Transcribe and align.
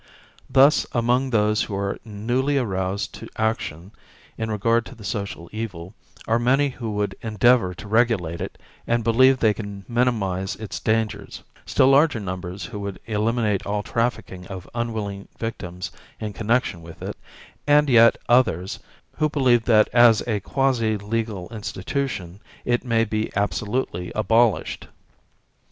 Thus 0.49 0.87
among 0.93 1.29
those 1.29 1.61
who 1.61 1.75
are 1.75 1.99
newly 2.03 2.57
aroused 2.57 3.13
to 3.19 3.29
action 3.35 3.91
in 4.35 4.49
regard 4.49 4.83
to 4.87 4.95
the 4.95 5.03
social 5.03 5.47
evil 5.51 5.93
are 6.27 6.39
many 6.39 6.69
who 6.69 6.89
would 6.93 7.13
endeavor 7.21 7.75
to 7.75 7.87
regulate 7.87 8.41
it 8.41 8.57
and 8.87 9.03
believe 9.03 9.37
they 9.37 9.53
can 9.53 9.85
minimize 9.87 10.55
its 10.55 10.79
dangers, 10.79 11.43
still 11.67 11.89
larger 11.89 12.19
numbers 12.19 12.65
who 12.65 12.79
would 12.79 12.99
eliminate 13.05 13.63
all 13.67 13.83
trafficking 13.83 14.47
of 14.47 14.67
unwilling 14.73 15.27
victims 15.37 15.91
in 16.19 16.33
connection 16.33 16.81
with 16.81 16.99
it, 17.03 17.15
and 17.67 17.87
yet 17.87 18.17
others 18.27 18.79
who 19.17 19.29
believe 19.29 19.65
that 19.65 19.87
as 19.89 20.27
a 20.27 20.39
quasi 20.39 20.97
legal 20.97 21.47
institution 21.49 22.39
it 22.65 22.83
may 22.83 23.05
be 23.05 23.29
absolutely 23.35 24.11
abolished. 24.15 24.87